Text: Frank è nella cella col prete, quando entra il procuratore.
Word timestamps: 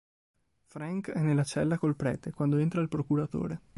Frank 0.65 1.11
è 1.11 1.19
nella 1.19 1.43
cella 1.43 1.77
col 1.77 1.95
prete, 1.95 2.33
quando 2.33 2.57
entra 2.57 2.81
il 2.81 2.87
procuratore. 2.89 3.61